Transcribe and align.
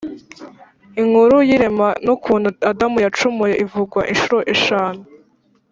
inkuru 1.01 1.35
y’irema 1.47 1.87
n’ukuntu 2.05 2.47
adamu 2.71 2.97
yacumuye 3.05 3.55
ivugwa 3.63 4.01
incuro 4.11 4.37
eshanu 4.53 5.01